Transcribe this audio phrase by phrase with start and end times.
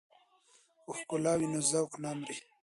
[0.83, 2.35] که ښکلا وي نو ذوق نه مري.